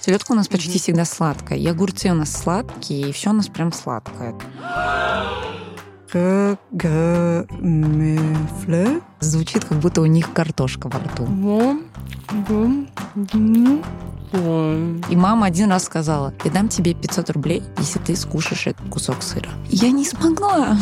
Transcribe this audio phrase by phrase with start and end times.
[0.00, 1.58] Селедка у нас почти всегда сладкая.
[1.58, 4.34] И огурцы у нас сладкие, и все у нас прям сладкое.
[9.20, 11.28] Звучит, как будто у них картошка во рту.
[15.10, 19.22] И мама один раз сказала, я дам тебе 500 рублей, если ты скушаешь этот кусок
[19.22, 19.50] сыра.
[19.68, 20.76] Я не смогла.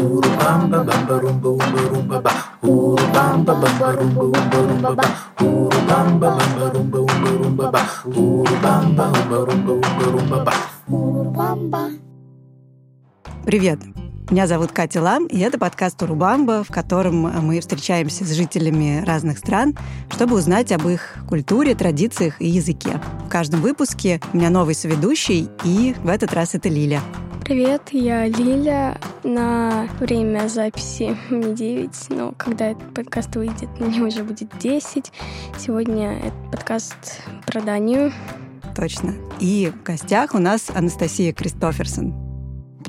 [0.00, 2.32] Урубамба, бамба, румба, умба, румба, ба.
[2.62, 5.04] Урубамба, бамба, румба, умба, румба, ба.
[5.44, 7.80] Урубамба, бамба, румба, умба, румба, ба.
[8.06, 11.90] Урубамба, умба, румба, умба, румба, ба.
[13.44, 13.99] Привет!
[14.30, 19.38] Меня зовут Катя Лам, и это подкаст «Урубамба», в котором мы встречаемся с жителями разных
[19.38, 19.76] стран,
[20.08, 23.00] чтобы узнать об их культуре, традициях и языке.
[23.26, 27.00] В каждом выпуске у меня новый соведущий, и в этот раз это Лиля.
[27.44, 29.00] Привет, я Лиля.
[29.24, 35.10] На время записи мне 9, но когда этот подкаст выйдет, мне уже будет 10.
[35.58, 38.12] Сегодня этот подкаст про Данию.
[38.76, 39.12] Точно.
[39.40, 42.19] И в гостях у нас Анастасия Кристоферсон.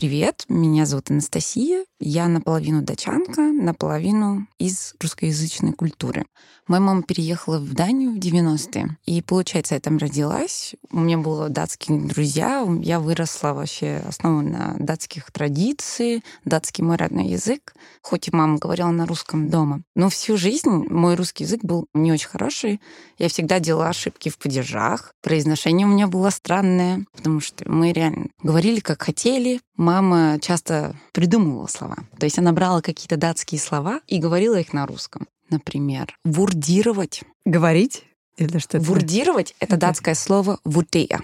[0.01, 1.85] Привет, меня зовут Анастасия.
[2.03, 6.25] Я наполовину дачанка, наполовину из русскоязычной культуры.
[6.67, 8.97] Моя мама переехала в Данию в 90-е.
[9.05, 10.73] И, получается, я там родилась.
[10.89, 12.65] У меня были датские друзья.
[12.81, 16.23] Я выросла вообще основана на датских традициях.
[16.43, 17.75] Датский мой родной язык.
[18.01, 19.81] Хоть и мама говорила на русском дома.
[19.95, 22.81] Но всю жизнь мой русский язык был не очень хороший.
[23.19, 25.13] Я всегда делала ошибки в падежах.
[25.21, 29.61] Произношение у меня было странное, потому что мы реально говорили, как хотели.
[29.75, 31.90] Мама часто придумывала слова.
[32.19, 35.27] То есть она брала какие-то датские слова и говорила их на русском.
[35.49, 37.23] Например, вурдировать.
[37.45, 38.03] Говорить?
[38.37, 38.85] Или что это?
[38.85, 41.21] Вурдировать— это Это- датское слово «вутея».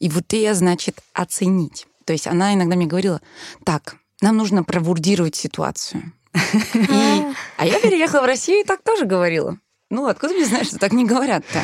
[0.00, 1.86] И «вутея» значит «оценить».
[2.04, 3.20] То есть она иногда мне говорила,
[3.64, 6.12] так, нам нужно провурдировать ситуацию.
[6.34, 7.22] И-
[7.56, 9.58] А я переехала в Россию и так тоже говорила.
[9.90, 11.62] Ну, откуда мне знаешь, что так не говорят-то?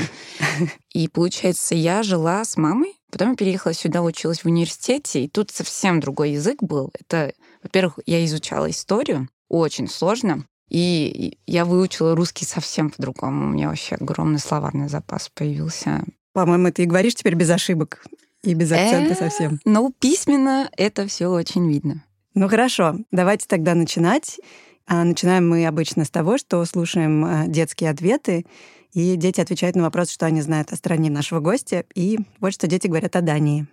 [0.93, 5.51] И, получается, я жила с мамой, потом я переехала сюда, училась в университете, и тут
[5.51, 6.91] совсем другой язык был.
[6.99, 13.47] Это, во-первых, я изучала историю, очень сложно, и я выучила русский совсем по-другому.
[13.47, 16.05] У меня вообще огромный словарный запас появился.
[16.33, 18.05] По-моему, ты и говоришь теперь без ошибок
[18.43, 19.61] и без акцента Э, совсем.
[19.65, 22.05] Но письменно это все очень видно.
[22.35, 24.39] Ну хорошо, давайте тогда начинать.
[24.87, 28.45] А начинаем мы обычно с того, что слушаем э, детские ответы,
[28.93, 32.67] и дети отвечают на вопрос, что они знают о стране нашего гостя, и вот что
[32.67, 33.67] дети говорят о Дании.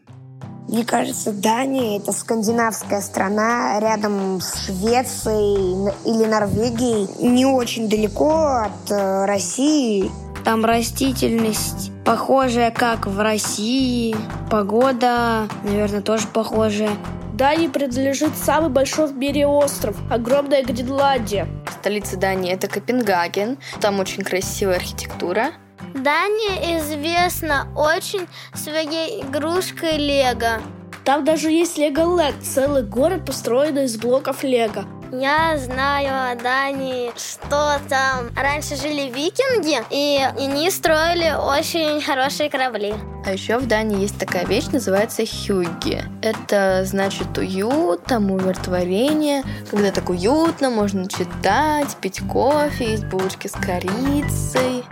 [0.72, 7.10] Мне кажется, Дания— это скандинавская страна рядом с Швецией или Норвегией.
[7.22, 10.10] Не очень далеко от э, России.
[10.46, 14.16] Там растительность похожая, как в России.
[14.50, 16.92] Погода, наверное, тоже похожая.
[17.34, 21.50] Дании принадлежит самый большой в мире остров– огромная Гренландия.
[21.82, 23.58] Столица Дании это Копенгаген.
[23.82, 25.52] Там очень красивая архитектура.
[25.94, 30.62] Дания известна очень своей игрушкой Лего.
[31.04, 34.86] Там даже есть Леголенд– целый город, построенный из блоков Лего.
[35.12, 42.94] Я знаю о Дании, что там раньше жили викинги, и они строили очень хорошие корабли.
[43.26, 46.02] А еще в Дании есть такая вещь, называется хюгги.
[46.22, 49.44] Это значит уют, там умиротворение.
[49.70, 54.86] Когда так уютно, можно читать, пить кофе, есть булочки с корицей.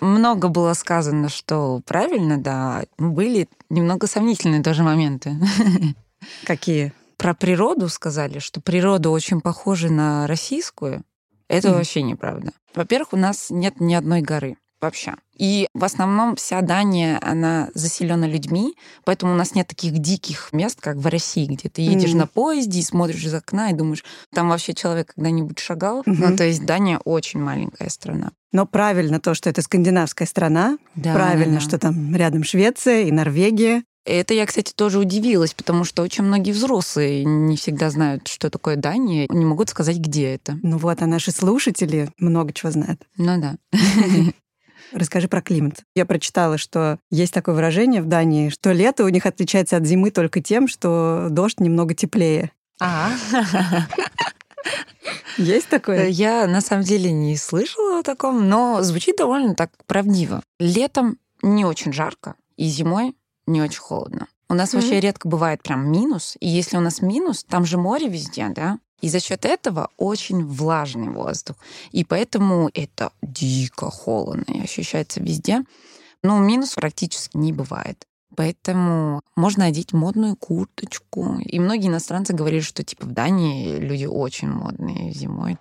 [0.00, 2.84] Много было сказано, что правильно, да.
[2.98, 5.36] Были немного сомнительные тоже моменты.
[6.44, 6.92] Какие?
[7.16, 11.04] Про природу сказали, что природа очень похожа на российскую.
[11.48, 12.52] Это вообще неправда.
[12.74, 15.14] Во-первых, у нас нет ни одной горы вообще.
[15.36, 18.74] И в основном вся Дания, она заселена людьми,
[19.04, 22.18] поэтому у нас нет таких диких мест, как в России, где ты едешь Мгм.
[22.18, 26.02] на поезде и смотришь из окна и думаешь, там вообще человек когда-нибудь шагал.
[26.06, 26.30] Мгм.
[26.30, 28.32] Ну, то есть Дания очень маленькая страна.
[28.52, 30.78] Но правильно то, что это скандинавская страна.
[30.94, 31.68] Да, правильно, да, да.
[31.68, 33.82] что там рядом Швеция и Норвегия.
[34.06, 38.76] Это я, кстати, тоже удивилась, потому что очень многие взрослые не всегда знают, что такое
[38.76, 40.58] Дания, не могут сказать, где это.
[40.62, 43.00] Ну вот, а наши слушатели много чего знают.
[43.16, 43.56] Ну да.
[44.92, 45.82] Расскажи про климат.
[45.94, 50.10] Я прочитала, что есть такое выражение в Дании, что лето у них отличается от зимы
[50.10, 52.52] только тем, что дождь немного теплее.
[52.80, 53.10] А,
[55.36, 56.08] Есть такое?
[56.08, 60.42] я на самом деле не слышала о таком, но звучит довольно так правдиво.
[60.58, 63.14] Летом не очень жарко, и зимой
[63.46, 64.28] не очень холодно.
[64.48, 68.08] У нас вообще редко бывает прям минус, и если у нас минус, там же море
[68.08, 68.78] везде, да?
[69.04, 71.56] И за счет этого очень влажный воздух.
[71.92, 75.62] И поэтому это дико холодно и ощущается везде.
[76.22, 78.06] Но минус практически не бывает.
[78.34, 81.36] Поэтому можно одеть модную курточку.
[81.38, 85.58] И многие иностранцы говорили, что типа в Дании люди очень модные зимой.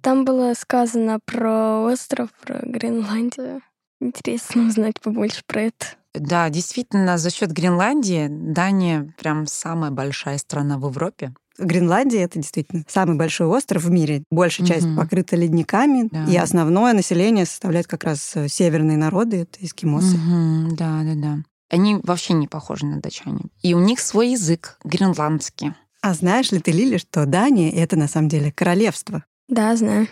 [0.00, 3.60] Там было сказано про остров, про Гренландию.
[4.00, 5.86] Интересно узнать побольше про это.
[6.14, 11.32] Да, действительно, за счет Гренландии Дания прям самая большая страна в Европе.
[11.58, 14.22] Гренландия это действительно самый большой остров в мире.
[14.30, 16.24] Большая часть покрыта ледниками, Да.
[16.24, 20.16] и основное население составляет как раз э, северные народы, это эскимосы.
[20.16, 21.38] Мгм, да, да, да.
[21.70, 23.44] Они вообще не похожи на датчане.
[23.62, 25.72] И у них свой язык, гренландский.
[26.02, 29.24] А знаешь ли ты, Лили, что Дания это на самом деле королевство?
[29.48, 30.08] Да, знаю.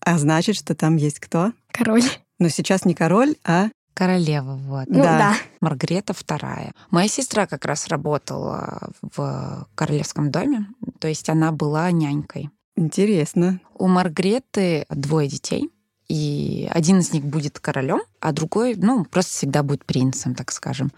[0.00, 1.52] А значит, что там есть кто?
[1.72, 2.02] Король.
[2.38, 4.86] Но сейчас не король, а Королева, вот.
[4.88, 5.18] Ну Да.
[5.18, 5.34] да.
[5.60, 6.72] Маргарета II.
[6.90, 10.66] Моя сестра как раз работала в королевском доме,
[10.98, 12.50] то есть она была нянькой.
[12.76, 13.60] интересно.
[13.78, 15.70] У Маргареты двое детей,
[16.08, 20.90] и один из них будет королем, а другой, ну, просто всегда будет принцем, так скажем.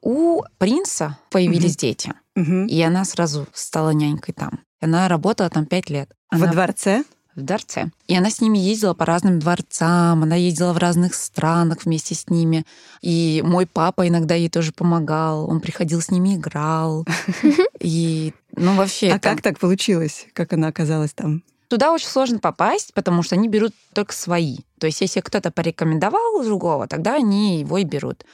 [0.00, 2.66] У принца появились дети, Мгм.
[2.66, 4.60] и она сразу стала нянькой там.
[4.80, 6.12] Она работала там пять лет.
[6.30, 7.04] Во Она дворце?
[7.36, 7.90] В дворце.
[8.08, 12.28] И она с ними ездила по разным дворцам, она ездила в разных странах вместе с
[12.28, 12.64] ними.
[13.02, 17.06] И мой папа иногда ей тоже помогал, он приходил с ними, играл.
[17.80, 19.10] И, ну, вообще...
[19.10, 20.26] А как так получилось?
[20.32, 21.42] Как она оказалась там?
[21.68, 24.58] Туда очень сложно попасть, потому что они берут только свои.
[24.78, 28.24] То есть если кто-то порекомендовал другого, тогда они его и берут.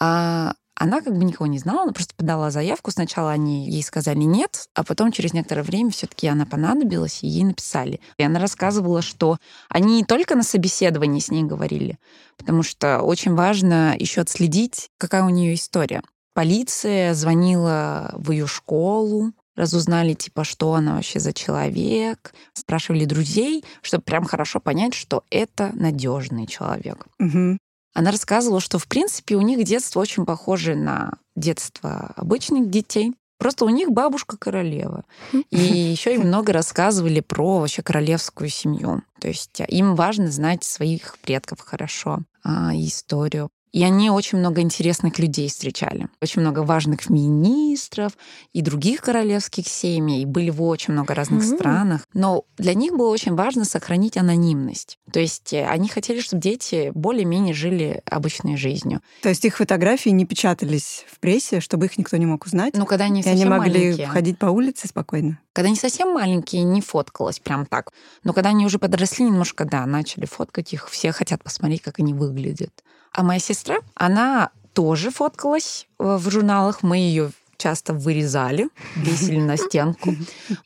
[0.00, 2.90] А она как бы никого не знала, она просто подала заявку.
[2.90, 7.26] Сначала они ей сказали нет, а потом через некоторое время все таки она понадобилась, и
[7.26, 8.00] ей написали.
[8.18, 9.38] И она рассказывала, что
[9.68, 11.98] они не только на собеседовании с ней говорили,
[12.36, 16.02] потому что очень важно еще отследить, какая у нее история.
[16.34, 24.04] Полиция звонила в ее школу, разузнали, типа, что она вообще за человек, спрашивали друзей, чтобы
[24.04, 27.06] прям хорошо понять, что это надежный человек.
[27.18, 27.58] Мгм.
[27.96, 33.14] Она рассказывала, что, в принципе, у них детство очень похоже на детство обычных детей.
[33.38, 35.04] Просто у них бабушка королева.
[35.50, 39.02] И еще им много рассказывали про вообще королевскую семью.
[39.18, 43.48] То есть им важно знать своих предков хорошо, а, историю.
[43.72, 46.08] И они очень много интересных людей встречали.
[46.22, 48.12] Очень много важных министров
[48.52, 50.24] и других королевских семей.
[50.24, 51.56] Были в очень много разных Мгм.
[51.56, 52.06] странах.
[52.14, 54.98] Но для них было очень важно сохранить анонимность.
[55.12, 59.00] То есть э, они хотели, чтобы дети более-менее жили обычной жизнью.
[59.22, 62.74] То есть их фотографии не печатались в прессе, чтобы их никто не мог узнать?
[62.76, 64.06] Ну, когда они и они совсем могли маленькие.
[64.08, 65.38] ходить по улице спокойно?
[65.52, 67.90] Когда они совсем маленькие, не фоткалось прям так.
[68.24, 72.14] Но когда они уже подросли немножко, да, начали фоткать их, все хотят посмотреть, как они
[72.14, 72.70] выглядят.
[73.16, 76.82] А моя сестра, она тоже фоткалась э, в журналах.
[76.82, 80.14] Мы ее часто вырезали, весили на стенку.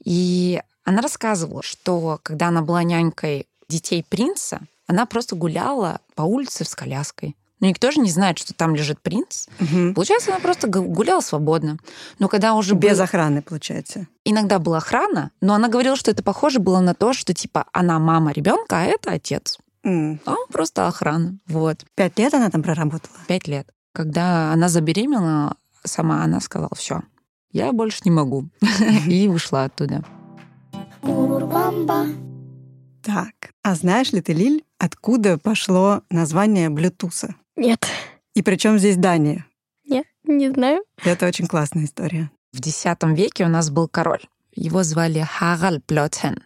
[0.04, 6.64] И она рассказывала, что когда она была нянькой детей принца, она просто гуляла по улице
[6.64, 7.36] с коляской.
[7.60, 9.46] Но никто же не знает, что там лежит принц.
[9.60, 9.94] Мгм.
[9.94, 11.76] Получается, она просто гу- гуляла свободно.
[12.18, 14.06] Но когда уже Без был- охраны, получается.
[14.24, 17.98] иногда была охрана, но она говорила, что это похоже было на то, что типа она
[18.00, 19.58] мама ребенка, а это отец.
[19.82, 20.20] М.
[20.24, 21.38] А он просто охрана.
[21.46, 21.84] Вот.
[21.94, 23.16] Пять лет она там проработала?
[23.26, 23.72] Пять лет.
[23.92, 27.02] Когда она забеременела сама, она сказала, все,
[27.52, 28.48] я больше не могу.
[29.08, 30.04] И ушла оттуда.
[33.02, 37.34] Так, а знаешь ли ты, Лиль, откуда пошло название Блютуса?
[37.56, 37.86] Нет.
[38.34, 39.46] И причем здесь Дания?
[39.84, 40.84] Нет, не знаю.
[41.02, 42.30] Это очень классная история.
[42.52, 44.22] В X веке у нас был король.
[44.54, 46.42] Его звали Харальд Блотен.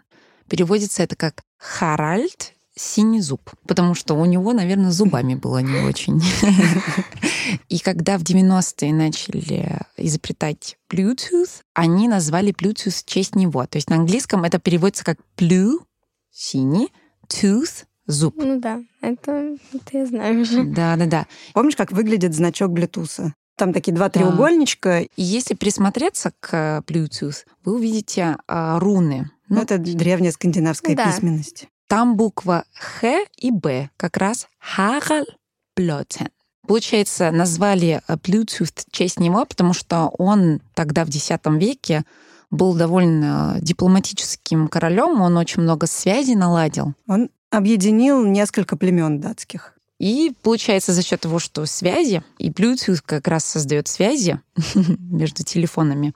[0.48, 6.20] Переводится это как Харальд синий зуб, потому что у него, наверное, зубами было не очень.
[7.68, 13.64] И когда в 90-е начали изобретать Bluetooth, они назвали Bluetooth в честь него.
[13.66, 15.78] То есть на английском это переводится как blue,
[16.30, 16.92] синий,
[17.28, 18.34] tooth, зуб.
[18.36, 20.64] Ну да, это, это я знаю уже.
[20.64, 21.26] Да-да-да.
[21.52, 23.34] Помнишь, как выглядит значок Блютуса?
[23.56, 25.02] Там такие два треугольничка.
[25.02, 29.30] И если присмотреться к Bluetooth, вы увидите а, руны.
[29.48, 31.06] Ну, Ну, это древняя скандинавская Да.
[31.12, 31.68] письменность.
[31.86, 34.48] Там буква Х и Б, как раз
[35.76, 36.28] Блотен.
[36.66, 42.04] Получается, назвали э, Bluetooth в честь него, потому что он тогда в X веке
[42.50, 46.94] был довольно дипломатическим королем, он очень много связей наладил.
[47.08, 49.74] Он объединил несколько племен датских.
[49.98, 54.40] И получается за счет того, что связи, и Bluetooth как раз создает связи
[54.98, 56.14] между телефонами,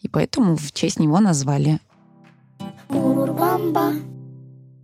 [0.00, 1.80] и поэтому в честь него назвали.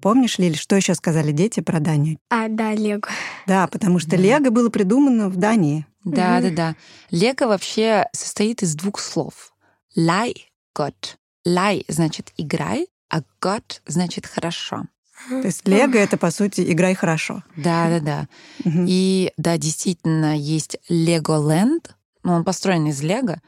[0.00, 2.18] Помнишь, Лиль, что еще сказали дети про Данию?
[2.30, 3.02] А, да, Лего.
[3.46, 4.16] Да, потому что Да.
[4.16, 5.86] Лего было придумано в Дании.
[6.04, 6.76] Да, да, да.
[7.10, 9.52] Лего вообще состоит из двух слов.
[9.94, 10.34] Лай,
[10.74, 11.18] год.
[11.44, 14.84] Лай значит играй, а год значит хорошо.
[15.28, 17.42] То есть Лего— это, по сути, играй хорошо.
[17.56, 18.28] Да, да, да.
[18.64, 18.86] Мгм.
[18.88, 23.40] И да, действительно, есть Леголенд, ну, он построен из Лего,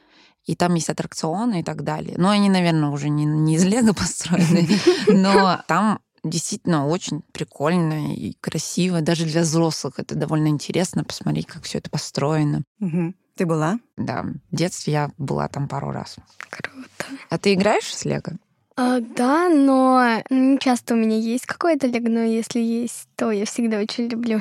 [0.45, 2.17] и там есть аттракционы и так далее.
[2.19, 4.69] Но они, наверное, уже не, не из Лего построены,
[5.09, 9.01] но там действительно очень прикольно и красиво.
[9.01, 12.63] Даже для взрослых это довольно интересно посмотреть, как все это построено.
[12.79, 13.15] Мгм.
[13.35, 13.79] Ты была?
[13.97, 16.17] Да, в детстве я была там пару раз.
[16.51, 17.07] Круто.
[17.31, 18.39] А ты играешь с Лего?
[18.77, 23.45] А, да, но не часто у меня есть какое-то лего, но если есть, то я
[23.45, 24.41] всегда очень люблю.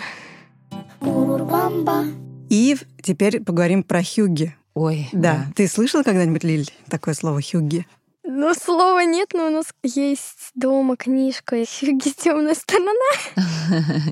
[2.50, 4.56] И теперь поговорим про хюги.
[4.74, 5.48] Ой, Да.
[5.56, 7.86] Ты слышала когда-нибудь, Лиль, такое слово хюги?
[8.24, 12.12] Ну, слова нет, но у нас есть дома книжка «Хюги.
[12.16, 12.92] Темная сторона».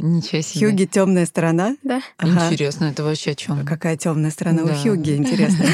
[0.01, 0.67] Ничего себе.
[0.67, 1.75] Хюги темная сторона.
[1.83, 2.01] Да.
[2.17, 2.47] Ага.
[2.47, 3.65] Интересно, это вообще о чем?
[3.65, 4.73] Какая темная сторона Да.
[4.73, 5.65] у Хьюги, интересно.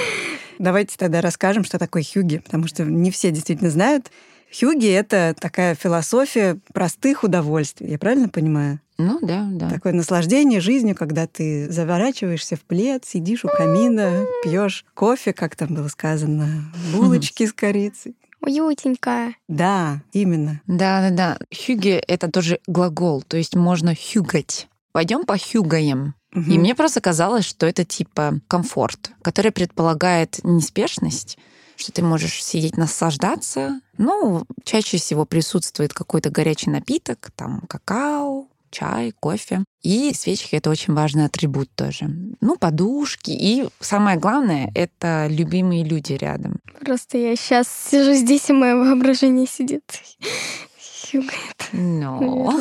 [0.58, 4.10] Давайте тогда расскажем, что такое Хьюги, потому что не все действительно знают.
[4.52, 8.80] Хьюги— это такая философия простых удовольствий, я правильно понимаю?
[8.98, 9.68] Ну да, да.
[9.68, 15.74] Такое наслаждение жизнью, когда ты заворачиваешься в плед, сидишь у камина, пьешь кофе, как там
[15.74, 18.16] было сказано, булочки с корицей.
[18.40, 19.34] Уютненько.
[19.48, 20.60] Да, именно.
[20.66, 21.38] Да, да, да.
[21.54, 24.68] Хюги— это тоже глагол, то есть можно хюгать.
[24.92, 26.14] Пойдем похюгаем.
[26.32, 26.60] И Мгм.
[26.60, 31.38] мне просто казалось, что это типа комфорт, который предполагает неспешность,
[31.76, 33.80] что ты можешь сидеть, наслаждаться.
[33.98, 39.64] Ну, чаще всего присутствует какой-то горячий напиток, там какао, чай, кофе.
[39.82, 42.10] И свечки— это очень важный атрибут тоже.
[42.40, 43.30] Ну, подушки.
[43.30, 46.58] И самое главное— это любимые люди рядом.
[46.80, 49.84] Просто я сейчас сижу здесь, и мое воображение сидит.
[51.10, 51.68] Хюгает.
[51.72, 52.52] Но...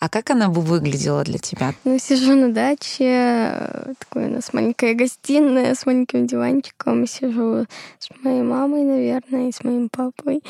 [0.00, 1.74] А как она бы выглядела для тебя?
[1.84, 7.06] Ну, сижу на даче, э, такой у нас маленькая гостиная с маленьким диванчиком.
[7.06, 7.66] Сижу
[7.98, 10.42] с моей мамой, наверное, и с моим папой.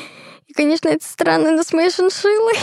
[0.47, 2.55] И, конечно, это странно, но с моей шиншиллой.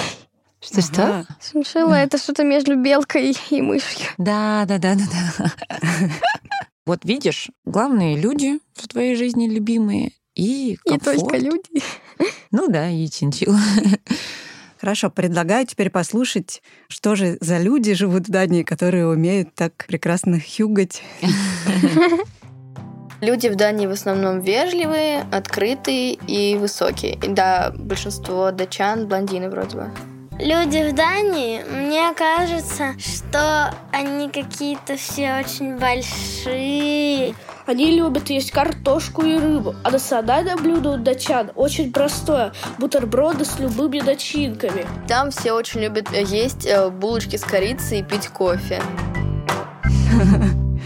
[0.60, 1.02] Что-что?
[1.04, 1.26] Ага.
[1.52, 4.06] Шиншилла— это что-то между белкой и мышью.
[4.16, 5.04] Да, да, да, да,
[5.38, 5.70] да.
[6.86, 11.18] Вот видишь, главные люди в твоей жизни любимые и комфорт.
[11.18, 11.82] только люди.
[12.50, 13.58] Ну да, и чинчила.
[14.80, 20.38] Хорошо, предлагаю теперь послушать, что же за люди живут в Дании, которые умеют так прекрасно
[20.40, 21.02] хюгать.
[23.20, 27.18] Люди в Дании в основном вежливые, открытые и высокие.
[27.18, 29.90] Да, большинство датчан блондины вроде бы.
[30.38, 37.34] Люди в Дании, мне кажется, что они какие-то все очень большие.
[37.68, 43.58] Они любят есть картошку и рыбу, а национальное блюдо у датчан очень простое– бутерброды с
[43.58, 44.86] любыми начинками.
[45.06, 48.82] Там все очень любят э, есть э, булочки с корицей и пить кофе.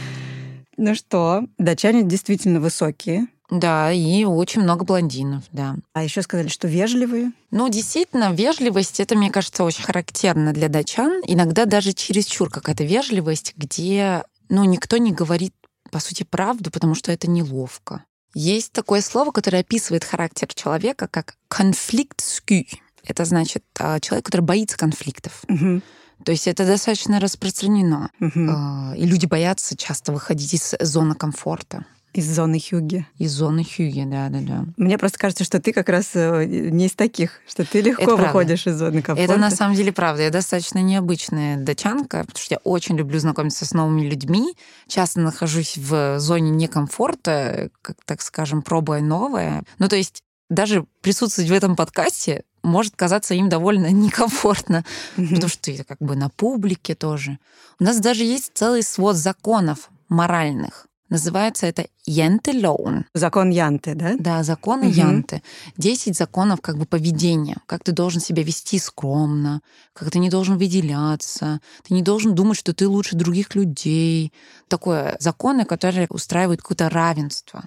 [0.79, 3.29] Ну что, датчане действительно высокие.
[3.49, 5.77] Да, и очень много блондинов, да.
[5.93, 7.31] А еще сказали, что вежливые.
[7.53, 11.23] Ну, действительно, вежливость, это, мне кажется, очень характерно для датчан.
[11.25, 15.53] Иногда даже чересчур какая-то вежливость, где, ну, никто не говорит,
[15.93, 18.05] по сути, правду, потому что это неловко.
[18.35, 22.65] Есть такое слово, которое описывает характер человека, как конфликтскü.
[23.05, 25.43] Это значит а, человек, который боится конфликтов.
[25.49, 25.83] Мгм,
[26.25, 28.11] То есть это достаточно распространено.
[28.21, 33.07] А, И люди боятся часто выходить из зоны комфорта, Из зоны хюги.
[33.19, 34.67] из зоны хюги, да-да-да.
[34.77, 38.11] Мне просто кажется, что ты как раз э, не из таких, что ты легко Это
[38.17, 38.27] правда.
[38.27, 39.33] выходишь из зоны комфорта.
[39.33, 40.23] Это на самом деле правда.
[40.25, 44.55] Я достаточно необычная датчанка, потому что я очень люблю знакомиться с новыми людьми.
[44.89, 49.63] Часто нахожусь в зоне некомфорта, как так скажем, пробуя новое.
[49.79, 54.85] Ну, то есть даже присутствовать в этом подкасте может казаться им довольно некомфортно,
[55.17, 55.29] Мгм.
[55.31, 57.39] потому что ты как бы на публике тоже.
[57.81, 60.87] У нас даже есть целый свод законов моральных.
[61.13, 63.05] Называется это Янтелоун.
[63.13, 64.15] Закон Янты, да?
[64.19, 64.93] Да, законы Мгм.
[64.93, 65.43] Янты.
[65.77, 67.59] Десять законов как бы поведения.
[67.67, 69.61] Как ты должен себя вести скромно,
[69.93, 74.33] как ты не должен выделяться, ты не должен думать, что ты лучше других людей.
[74.69, 77.65] Такое законы, которые устраивают какое-то равенство.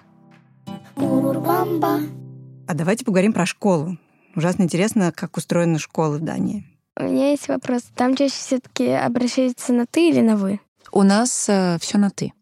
[0.96, 3.96] А давайте поговорим про школу.
[4.34, 6.66] Ужасно интересно, как устроены школы в Дании.
[6.98, 7.82] У меня есть вопрос.
[7.94, 10.58] Там чаще все-таки обращаются на ты или на вы?
[10.90, 11.48] У нас
[11.80, 12.32] все на ты.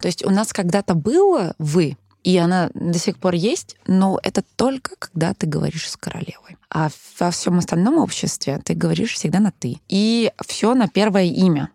[0.00, 4.42] То есть у нас когда-то было вы, и она до сих пор есть, но это
[4.56, 6.56] только когда ты говоришь с королевой.
[6.70, 9.80] А во всем остальном обществе ты говоришь всегда на ты.
[9.88, 11.70] И все на первое имя.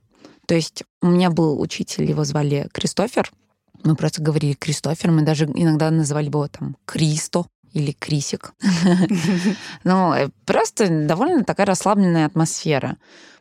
[0.47, 3.31] То есть у меня был учитель, его звали Кристофер.
[3.83, 8.53] Мы просто говорили Кристофер, мы даже иногда называли его там Кристо или Крисик.
[9.83, 10.13] Ну,
[10.45, 12.97] просто довольно такая расслабленная атмосфера.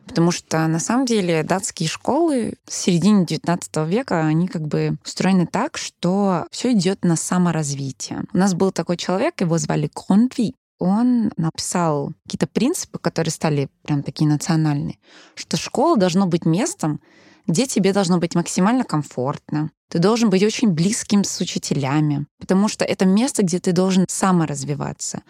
[0.07, 5.45] Потому что на самом деле датские школы с середины 19 века, они как бы устроены
[5.45, 8.23] так, что все идет на саморазвитие.
[8.33, 10.55] У нас был такой человек, его звали Контви.
[10.79, 14.97] он написал какие-то принципы, которые стали прям такие национальные,
[15.35, 16.99] что школа должно быть местом,
[17.47, 19.71] где тебе должно быть максимально комфортно.
[19.89, 25.21] Ты должен быть очень близким с учителями, потому что это место, где ты должен саморазвиваться.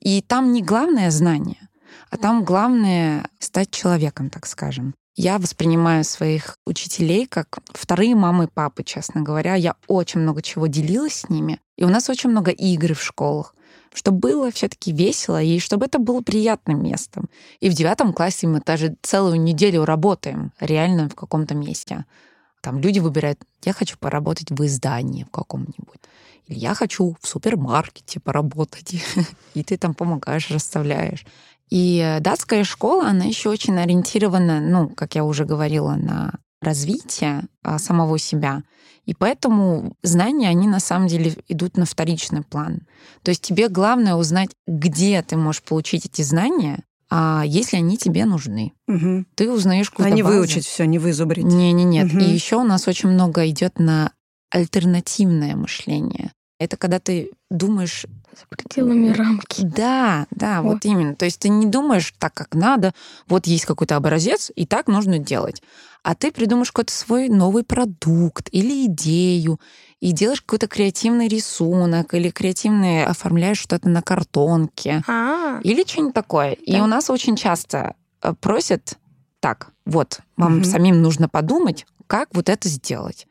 [0.00, 1.68] И там не главное знание,
[2.10, 4.94] а там главное стать человеком, так скажем.
[5.16, 9.56] Я воспринимаю своих учителей как вторые мамы и папы, честно говоря.
[9.56, 11.58] Я очень много чего делилась с ними.
[11.76, 13.54] И у нас очень много игр в школах
[13.92, 17.28] чтобы было все-таки весело и чтобы это было приятным местом.
[17.60, 22.04] И в девятом классе мы даже целую неделю работаем реально в каком-то месте.
[22.60, 26.00] Там люди выбирают, я хочу поработать в издании в каком-нибудь.
[26.46, 28.94] Или я хочу в супермаркете поработать.
[29.54, 31.24] И ты там помогаешь, расставляешь.
[31.70, 37.78] И датская школа, она еще очень ориентирована, ну, как я уже говорила, на развитие а,
[37.78, 38.62] самого себя.
[39.04, 42.82] И поэтому знания, они на самом деле идут на вторичный план.
[43.22, 48.26] То есть тебе главное узнать, где ты можешь получить эти знания, а если они тебе
[48.26, 48.72] нужны.
[48.86, 49.24] Угу.
[49.34, 50.36] Ты узнаешь какую-то А не базу.
[50.36, 51.44] выучить все, не вызубрить.
[51.44, 52.12] Не, не, нет.
[52.12, 52.20] Мгм.
[52.20, 54.12] И еще у нас очень много идет на
[54.50, 56.32] альтернативное мышление.
[56.58, 58.04] Это когда ты думаешь
[58.36, 59.62] За пределами рамки.
[59.62, 60.74] да, да, Вот.
[60.74, 61.14] вот именно.
[61.14, 62.92] То есть ты не думаешь так, как надо.
[63.28, 65.62] Вот есть какой-то образец, и так нужно делать.
[66.02, 69.60] А ты придумаешь какой-то свой новый продукт или идею,
[70.00, 76.52] и делаешь какой-то креативный рисунок, или креативный оформляешь что-то на картонке, А, или что-нибудь такое.
[76.52, 76.84] И Да.
[76.84, 78.96] у нас очень часто э, просят,
[79.40, 80.64] так, вот, вам Мгм.
[80.64, 83.27] самим нужно подумать, как вот это сделать.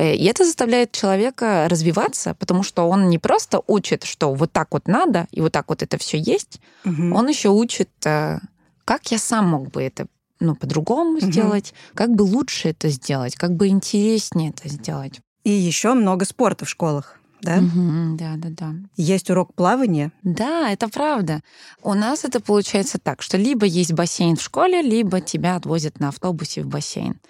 [0.00, 4.68] Э, И это заставляет человека развиваться, потому что он не просто учит, что вот так
[4.72, 7.12] вот надо, и вот так вот это все есть, Мгм.
[7.12, 8.38] он еще учит, э,
[8.86, 10.06] как я сам мог бы это
[10.40, 11.30] ну, по-другому Мгм.
[11.30, 15.20] сделать, как бы лучше это сделать, как бы интереснее это сделать.
[15.44, 17.60] И еще много спорта в школах, да?
[17.60, 18.74] Мгм, Да, да, да.
[18.96, 20.12] Есть урок плавания.
[20.22, 21.42] Да, это правда.
[21.82, 26.08] У нас это получается так, что либо есть бассейн в школе, либо тебя отвозят на
[26.08, 27.20] автобусе в бассейн.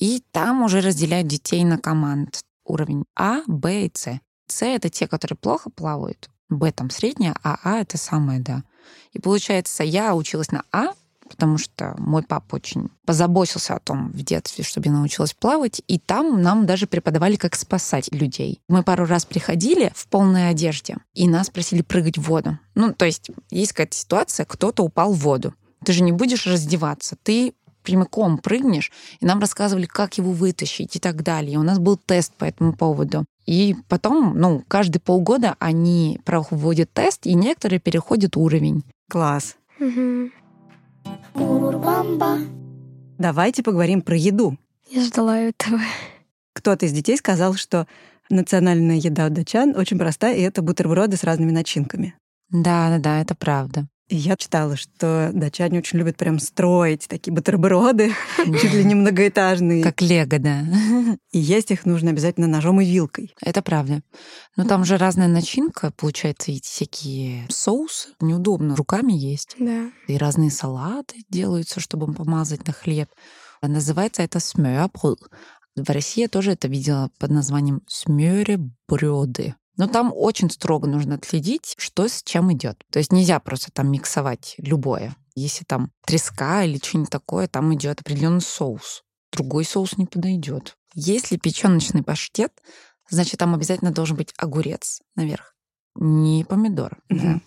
[0.00, 2.40] И там уже разделяют детей на команд.
[2.64, 4.18] Уровень А, Б и С.
[4.48, 6.30] С— это те, которые плохо плавают.
[6.48, 8.64] Б там средняя, а А— это самое, да.
[9.12, 10.94] И получается, я училась на А,
[11.28, 15.98] потому что мой папа очень позаботился о том в детстве, чтобы я научилась плавать, и
[15.98, 18.60] там нам даже преподавали, как спасать людей.
[18.68, 22.58] Мы пару раз приходили в полной одежде, и нас просили прыгать в воду.
[22.74, 25.54] Ну, то есть есть какая-то ситуация, кто-то упал в воду.
[25.84, 28.90] Ты же не будешь раздеваться, ты прямиком прыгнешь,
[29.20, 31.54] и нам рассказывали, как его вытащить и так далее.
[31.54, 33.24] И у нас был тест по этому поводу.
[33.46, 38.84] И потом, ну, каждые полгода они проводят тест, и некоторые переходят уровень.
[39.08, 39.56] Класс.
[39.78, 40.32] мгм.
[43.18, 44.56] Давайте поговорим про еду.
[44.90, 45.80] Я ждала этого.
[46.54, 47.86] Кто-то из детей сказал, что
[48.28, 52.14] национальная еда у датчан очень простая, и это бутерброды с разными начинками.
[52.50, 53.86] Да-да-да, это правда.
[54.10, 58.12] И я читала, что датчане очень любят прям строить такие бутерброды,
[58.60, 59.84] чуть ли не многоэтажные.
[59.84, 60.64] Как лего, да.
[61.30, 63.32] И есть их нужно обязательно ножом и вилкой.
[63.40, 64.02] Это правда.
[64.56, 68.08] Но там же разная начинка, получается, эти всякие соусы.
[68.20, 69.54] Неудобно руками есть.
[69.60, 69.92] Да.
[70.08, 73.08] И разные салаты делаются, чтобы помазать на хлеб.
[73.62, 75.20] Называется это смёрброд.
[75.76, 79.54] В России я тоже это видела под названием смёребрёды.
[79.80, 82.84] Но там очень строго нужно отследить, что с чем идет.
[82.92, 85.16] То есть нельзя просто там миксовать любое.
[85.34, 89.02] Если там треска или что-нибудь такое, там идет определенный соус.
[89.32, 90.76] Другой соус не подойдет.
[90.94, 92.52] Если печеночный паштет,
[93.08, 95.54] значит, там обязательно должен быть огурец наверх.
[95.94, 96.98] Не помидор.
[97.08, 97.40] да.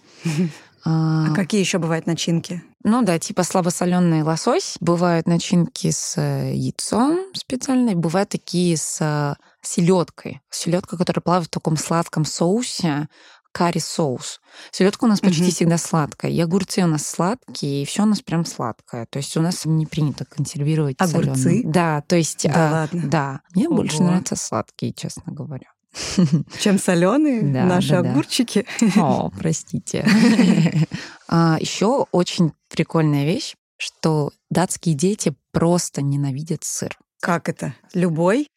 [0.86, 2.64] А А, какие еще бывают начинки?
[2.84, 4.76] ну да, типа слабосоленый лосось.
[4.80, 10.42] Бывают начинки с э, яйцом специальной, бывают такие с селедкой.
[10.52, 13.08] Селедка, которая плавает в таком сладком соусе,
[13.52, 14.42] карри соус.
[14.72, 15.52] Селедка у нас почти Мгм.
[15.52, 16.32] всегда сладкая.
[16.32, 19.06] И огурцы у нас сладкие, и все у нас прям сладкое.
[19.06, 21.36] То есть у нас не принято консервировать Огурцы?
[21.36, 21.72] солёным.
[21.72, 22.48] Да, то есть.
[22.48, 23.02] Да а, ладно?
[23.06, 23.42] Да.
[23.56, 24.06] Мне больше Ого.
[24.08, 25.68] нравятся сладкие, честно говоря.
[26.60, 28.12] Чем соленые Да, наши да, да.
[28.12, 28.66] огурчики?
[28.98, 30.04] О, простите.
[31.60, 36.98] Еще очень прикольная вещь, что датские дети просто ненавидят сыр.
[37.22, 37.76] Как это?
[37.94, 38.48] Любой?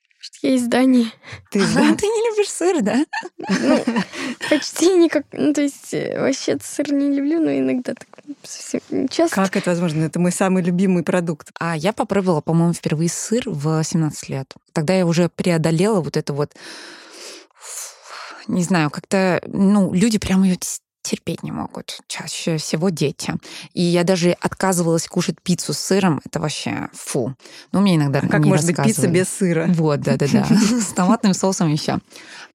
[0.43, 1.11] Я из Дании.
[1.51, 1.97] Ты А, знаешь?
[1.99, 3.05] Ты не любишь сыр, да?
[3.61, 3.85] Ну,
[4.51, 5.25] почти никак.
[5.33, 8.07] Ну, то есть, э, вообще сыр не люблю, но иногда так
[8.43, 9.37] совсем не часто.
[9.37, 10.05] Как это возможно?
[10.05, 11.51] Это мой самый любимый продукт.
[11.59, 14.53] А я попробовала, по-моему, впервые сыр в 17 лет.
[14.73, 16.53] Тогда я уже преодолела вот это вот,
[18.49, 20.57] не знаю, как-то, ну, люди прям ее
[21.07, 22.01] терпеть не могут.
[22.09, 23.35] Чаще всего дети.
[23.75, 26.21] И я даже отказывалась кушать пиццу с сыром.
[26.25, 27.35] Это вообще фу.
[27.73, 29.67] Ну, мне иногда А как может быть пицца без сыра?
[29.69, 30.45] Вот, да-да-да.
[30.81, 31.99] С томатным соусом еще.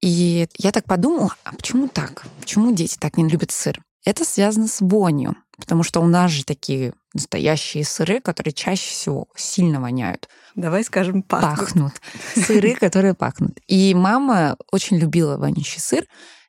[0.00, 2.24] И я так подумала, а почему так?
[2.40, 3.80] Почему дети так не любят сыр?
[4.04, 9.28] Это связано с вонью, потому что у нас же такие настоящие сыры, которые чаще всего
[9.36, 10.28] сильно воняют.
[10.56, 11.58] Давай скажем, пахнут.
[11.58, 11.92] Пахнут.
[12.34, 13.58] Сыры, которые пахнут.
[13.68, 16.04] И мама очень любила вонючий сыр,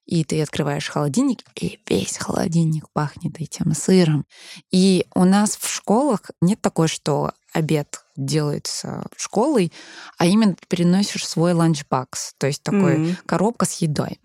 [0.06, 4.26] и ты открываешь холодильник, и весь холодильник пахнет этим сыром.
[4.72, 9.72] И у нас в школах нет такой, что обед делается школой,
[10.18, 13.18] а именно ты переносишь свой ланчбакс, то есть такой Мгм.
[13.26, 14.20] коробка с едой.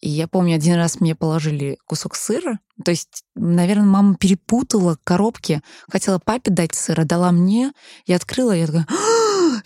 [0.00, 2.60] И я помню, один раз мне положили кусок сыра.
[2.84, 5.60] То есть, наверное, мама перепутала коробки.
[5.90, 7.72] Хотела папе дать сыра, дала мне.
[8.06, 8.86] Я открыла, я такая...
[8.88, 9.60] «А,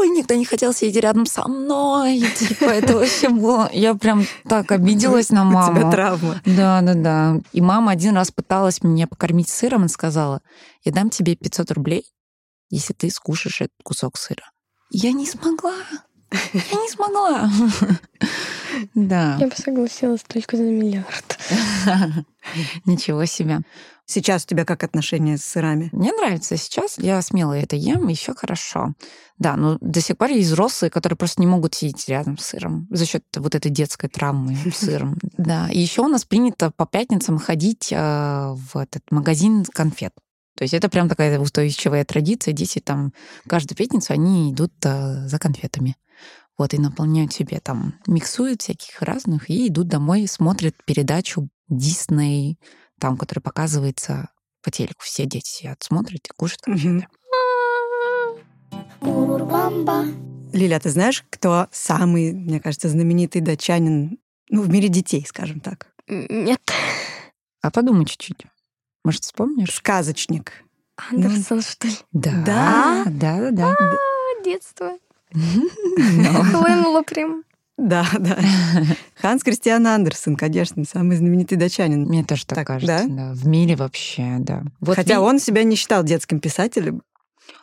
[0.00, 2.20] Фу, никто не хотел сидеть рядом со мной.
[2.36, 3.68] Типа, это вообще было...
[3.72, 5.92] Я прям так обиделась на У тебя маму.
[5.92, 6.40] травма.
[6.46, 7.40] Да, да, да.
[7.52, 10.40] И мама один раз пыталась меня покормить сыром и сказала,
[10.84, 12.04] я дам тебе 500 рублей,
[12.70, 14.44] если ты скушаешь этот кусок сыра.
[14.90, 15.74] Я не смогла.
[16.32, 17.50] Я не смогла.
[18.94, 19.36] Да.
[19.40, 21.38] Я бы согласилась только за миллиард.
[22.86, 23.62] Ничего себе.
[24.10, 25.88] Сейчас у тебя как отношения с сырами?
[25.92, 26.98] Мне нравится сейчас.
[26.98, 28.94] Я смело это ем, еще хорошо.
[29.38, 32.88] Да, но до сих пор есть взрослые, которые просто не могут сидеть рядом с сыром
[32.90, 35.16] за счет вот этой детской травмы с сыром.
[35.38, 35.68] Да.
[35.70, 40.12] И еще у нас принято по пятницам ходить э, в этот магазин конфет.
[40.56, 42.50] То есть это прям такая устойчивая традиция.
[42.50, 43.12] Дети там
[43.46, 45.94] каждую пятницу они идут э, за конфетами.
[46.58, 52.58] Вот, и наполняют себе там, миксуют всяких разных, и идут домой, смотрят передачу Дисней,
[53.00, 54.28] там, которая показывается
[54.62, 55.00] по телеку.
[55.02, 57.08] Все дети сидят, смотрят и кушают конфеты.
[60.52, 65.88] Лиля, ты знаешь, кто самый, мне кажется, знаменитый датчанин ну, в мире детей, скажем так?
[66.08, 66.60] Нет.
[67.62, 68.46] А подумай чуть-чуть.
[69.04, 69.72] Может, вспомнишь?
[69.74, 70.52] Сказочник.
[71.10, 71.94] Андерсон, что ли?
[72.12, 73.04] Да, Да?
[73.06, 73.70] да, да, да.
[73.78, 74.98] А, детство.
[75.32, 77.44] Но- Хлынуло прям.
[77.88, 78.36] Да, да.
[79.20, 82.02] Ханс Кристиан Андерсен, конечно, самый знаменитый датчанин.
[82.02, 83.04] Мне тоже так, Так, кажется.
[83.08, 83.28] да?
[83.28, 83.32] Да?
[83.32, 84.62] В мире вообще, да.
[84.80, 87.02] Вот Хотя ви- он себя не считал детским писателем.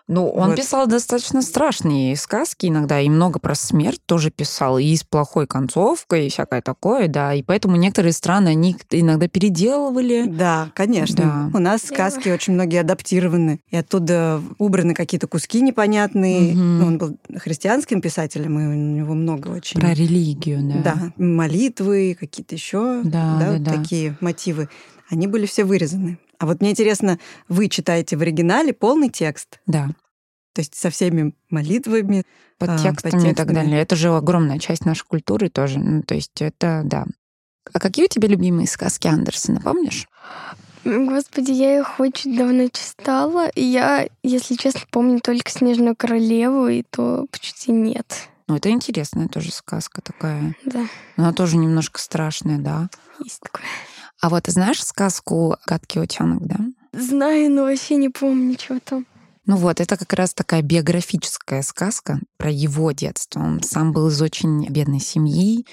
[0.08, 0.58] Ну, он Вот.
[0.58, 6.28] писал достаточно страшные сказки иногда, и много про смерть тоже писал, и с плохой концовкой,
[6.28, 7.34] и всякое такое, да.
[7.34, 10.26] И поэтому некоторые страны, они иногда переделывали.
[10.28, 11.50] Да, конечно.
[11.52, 11.58] Да.
[11.58, 16.56] У нас сказки очень многие адаптированы, и оттуда убраны какие-то куски непонятные.
[16.56, 19.80] Ну, Он был христианским писателем, и у него много очень...
[19.82, 20.94] Про религию, да.
[20.94, 23.74] Да, молитвы, какие-то еще Да, да, вот да.
[23.74, 24.70] такие мотивы.
[25.10, 26.18] Они были все вырезаны.
[26.40, 27.20] А вот мне интересно,
[27.50, 29.88] вы читаете в оригинале полный текст, Да.
[30.54, 32.24] то есть со всеми молитвами.
[32.60, 33.80] Под А, текстами и так далее.
[33.80, 35.78] Это же огромная часть нашей культуры тоже.
[35.78, 37.06] Ну, то есть это, да.
[37.72, 40.08] А какие у тебя любимые сказки Андерсона, помнишь?
[40.84, 46.82] Господи, я их очень давно читала, и я, если честно, помню только «Снежную королеву», и
[46.82, 48.30] то почти нет.
[48.48, 50.56] Ну, это интересная тоже сказка такая.
[50.66, 50.86] Да,
[51.18, 52.90] Она тоже немножко страшная, да.
[53.24, 53.66] есть такое.
[54.22, 56.58] А вот знаешь сказку «Гадкий утенок», да?
[56.94, 59.06] Знаю, но вообще не помню, что там.
[59.46, 63.40] Ну вот, это как раз такая биографическая сказка про его детство.
[63.40, 65.66] Он сам был из очень бедной семьи,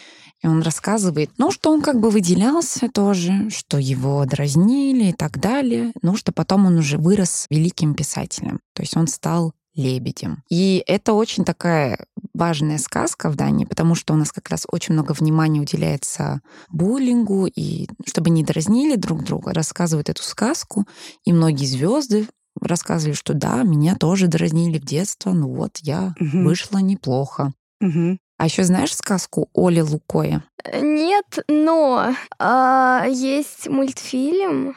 [0.43, 5.41] и он рассказывает, ну, что он как бы выделялся тоже, что его дразнили и так
[5.41, 8.61] далее, ну, что потом он уже вырос великим писателем.
[8.75, 10.43] То есть он стал лебедем.
[10.49, 14.95] И это очень такая важная сказка в Дании, потому что у нас как раз очень
[14.95, 20.87] много внимания уделяется буллингу, и чтобы не дразнили друг друга, рассказывают эту сказку,
[21.25, 22.29] и многие звезды
[22.61, 26.45] рассказывали, что да, меня тоже дразнили в детство, ну вот я Мгм.
[26.45, 27.53] вышла неплохо.
[27.81, 28.19] Мгм.
[28.37, 30.43] А еще знаешь сказку Оли Лукоя?
[30.65, 34.77] Э, Нет, но а, есть мультфильм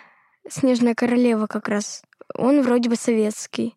[0.50, 2.02] «Снежная королева» как раз.
[2.36, 3.76] Он вроде бы советский.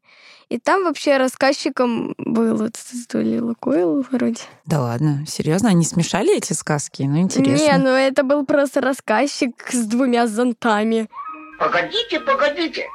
[0.49, 2.73] И там вообще рассказчиком был вот
[3.09, 4.43] то ли Лукойл вроде.
[4.67, 7.03] Да ладно, серьезно, они смешали эти сказки?
[7.03, 7.65] Ну, интересно.
[7.65, 11.09] Не, ну это был просто рассказчик с двумя зонтами.
[11.61, 12.89] Погодите, погодите.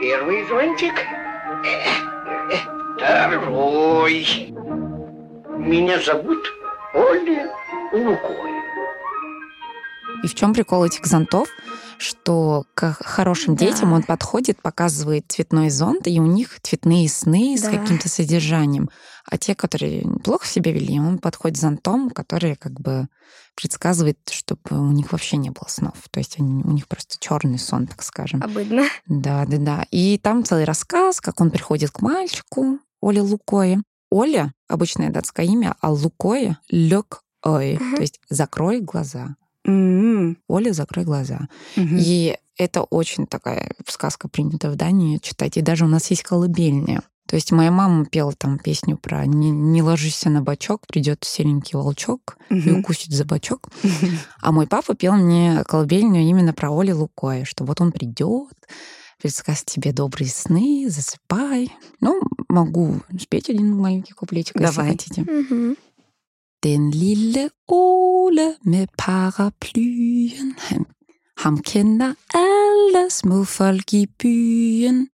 [0.00, 0.94] Первый зонтик.
[2.96, 4.24] Второй.
[5.58, 6.46] Меня зовут
[6.94, 7.52] Оля
[7.92, 8.61] Лукой.
[10.22, 11.48] И в чем прикол этих зонтов?
[11.98, 13.66] Что к хорошим Да.
[13.66, 17.70] детям он подходит, показывает цветной зонт, и у них цветные сны с Да.
[17.70, 18.88] каким-то содержанием.
[19.24, 23.08] А те, которые плохо себя вели, он подходит зонтом, который как бы
[23.56, 25.94] предсказывает, чтобы у них вообще не было снов.
[26.10, 28.42] То есть они, у них просто черный сон, так скажем.
[28.42, 28.84] Обыдно.
[29.06, 29.86] Да, да, да.
[29.90, 33.82] И там целый рассказ, как он приходит к мальчику, Оле Лукое.
[34.10, 37.96] Оля— обычное датское имя, а Лукое— лёк ой, Мгм.
[37.96, 39.36] то есть закрой глаза.
[40.48, 41.48] Оля, закрой глаза.
[41.76, 41.96] мгм.
[41.98, 45.56] И это очень такая сказка принята в Дании читать.
[45.56, 47.02] И даже у нас есть колыбельная.
[47.26, 51.78] То есть моя мама пела там песню про «Не, не ложись на бочок, придет серенький
[51.78, 52.80] волчок и Мгм.
[52.80, 53.68] укусит за бочок».
[54.42, 58.52] А мой папа пел мне колыбельную именно про Оли Лукоя, что вот он придет,
[59.22, 61.72] предскажет тебе добрые сны, засыпай.
[62.00, 64.90] Ну, могу спеть один маленький куплетик, Давай.
[64.90, 65.22] если хотите.
[65.22, 65.76] Мгм.
[66.62, 70.84] Den lille Ole med paraplyen, han,
[71.36, 75.08] ham kender alle små folk i byen.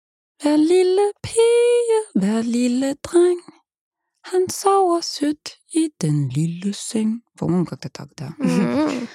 [0.42, 3.38] Hver lille pige, hver lille dreng,
[4.24, 7.22] han sover sødt i den lille seng.
[7.38, 8.34] По-моему, как-то так, да.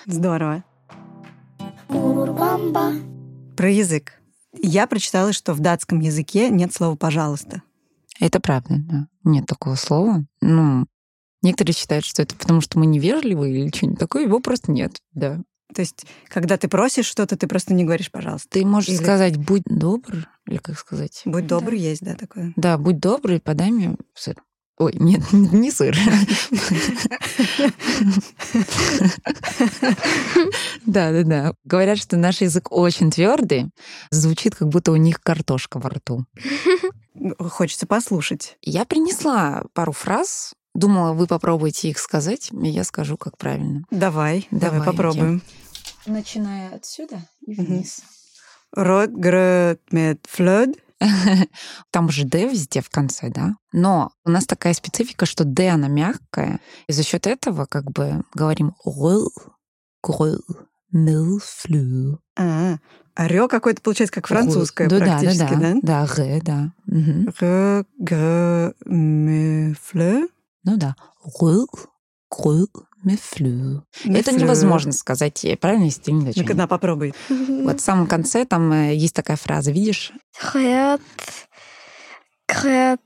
[0.06, 0.63] Здорово.
[3.58, 4.13] Про язык.
[4.54, 7.62] Я прочитала, что в датском языке нет слова «пожалуйста».
[8.22, 9.08] Это правда, да.
[9.26, 10.24] Нет такого слова.
[10.41, 10.86] Ну,
[11.42, 14.24] некоторые считают, что это потому, что мы невежливы или что-нибудь такое.
[14.24, 15.42] Его просто нет, да.
[15.74, 18.50] То есть, когда ты просишь что-то, ты просто не говоришь «пожалуйста».
[18.50, 21.22] Ты можешь Или- сказать «будь добр», или как сказать?
[21.26, 22.52] Будь добр, есть, да, такое.
[22.58, 24.36] Да, будь добрый, подай мне сыр.
[24.78, 25.96] Ой, нет, не сыр.
[30.86, 31.54] Да, да, да.
[31.64, 33.70] Говорят, что наш язык очень твердый,
[34.10, 36.26] звучит, как будто у них картошка во рту.
[37.40, 38.58] Хочется послушать.
[38.62, 40.54] Я принесла пару фраз.
[40.74, 43.84] Думала, вы попробуете их сказать, и я скажу, как правильно.
[43.92, 44.86] Давай, давай Давайте.
[44.86, 45.42] попробуем.
[46.06, 48.02] Начиная отсюда и вниз.
[48.74, 50.78] Рот грет мед флёд.
[51.92, 53.56] Там же «д» везде в конце, да?
[53.74, 58.24] Но у нас такая специфика, что «д» она мягкая, и за счет этого как бы
[58.36, 59.32] говорим «рыл»,
[60.04, 60.44] «грыл»,
[60.92, 62.20] «милфлю».
[62.38, 62.78] А,
[63.16, 65.58] а рё какое-то получается как французское да, практически, да?
[65.60, 65.74] да?
[65.82, 67.86] Да, да, «г», да.
[67.98, 70.28] Гре, ме, фле.
[70.63, 70.95] Ну да.
[71.39, 71.67] «Рыл»,
[72.30, 72.69] «грыл»,
[73.04, 73.84] «милфлю».
[74.06, 76.56] Это невозможно сказать правильно, если ты не Ну-ка, дочь.
[76.56, 77.13] на, попробуй.
[77.30, 80.12] Вот в самом конце там э, есть такая фраза, видишь?
[80.38, 81.02] Хрет,
[82.45, 83.02] крет,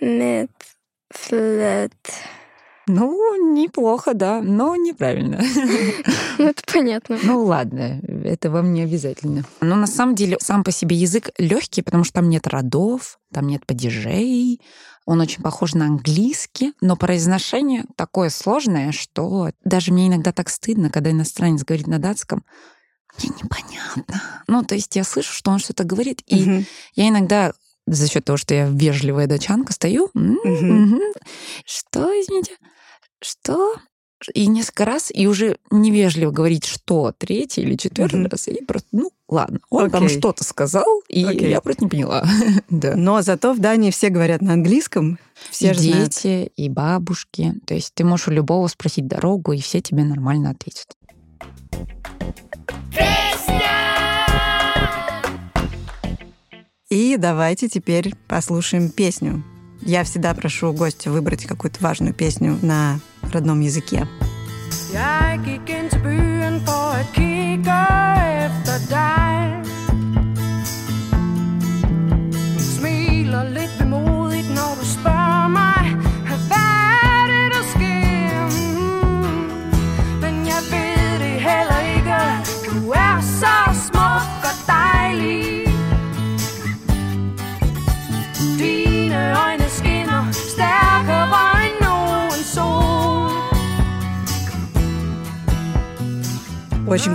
[0.00, 0.50] мет,
[1.10, 1.94] флет.
[2.88, 5.40] Ну, неплохо, да, но неправильно.
[6.38, 7.18] Ну, это понятно.
[7.22, 9.44] Ну ладно, это вам не обязательно.
[9.60, 13.46] Но на самом деле сам по себе язык легкий, потому что там нет родов, там
[13.46, 14.60] нет падежей,
[15.04, 20.90] он очень похож на английский, но произношение такое сложное, что даже мне иногда так стыдно,
[20.90, 22.44] когда иностранец говорит на датском,
[23.18, 24.42] мне непонятно.
[24.46, 26.66] Ну, то есть я слышу, что он что-то говорит, и Мгм.
[26.94, 27.52] я иногда
[27.86, 30.82] за счет того, что я вежливая дочанка, стою, «М, Мгм.
[30.82, 31.00] мгм.
[31.64, 32.52] что, извините,
[33.22, 33.74] что?
[34.34, 38.28] И несколько раз, и уже невежливо говорить что, третий или четвертый Мгм.
[38.30, 40.18] раз, и просто, ну, ладно, он там Окей.
[40.18, 41.50] что-то сказал, и Окей.
[41.50, 42.24] я просто не поняла.
[42.68, 42.96] да.
[42.96, 45.20] Но зато в Дании все говорят на английском.
[45.50, 46.10] Все и же знают.
[46.10, 47.54] дети, и бабушки.
[47.64, 50.96] То есть ты можешь у любого спросить дорогу, и все тебе нормально ответят.
[56.90, 59.44] И давайте теперь послушаем песню.
[59.80, 63.00] Я всегда прошу гостя vыбрать какую-то важную песню на
[63.32, 64.06] родном языке.
[64.92, 65.38] Jeg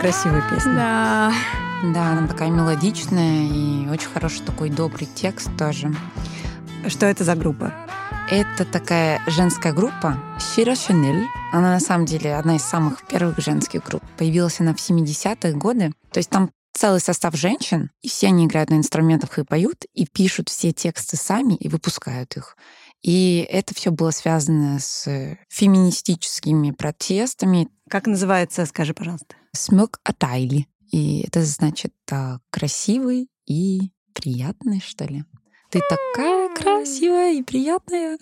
[0.03, 0.73] красивая песня.
[0.75, 1.33] Да.
[1.93, 5.95] Да, она такая мелодичная, и очень хороший такой добрый текст тоже.
[6.87, 7.73] Что это за группа?
[8.29, 11.23] Это такая женская группа Shira Chanel.
[11.53, 14.03] Она на самом деле одна из самых первых женских групп.
[14.17, 15.93] Появилась она в 70-е годы.
[16.11, 20.05] То есть там целый состав женщин, и все они играют на инструментах и поют, и
[20.05, 22.57] пишут все тексты сами и выпускают их.
[23.03, 27.69] И это все было связано с феминистическими протестами.
[27.89, 29.35] Как называется, скажи, пожалуйста.
[29.55, 30.67] Смёк Атайли.
[30.91, 35.23] И это значит а, красивый и приятный, что ли.
[35.69, 38.17] Ты такая красивая и приятная.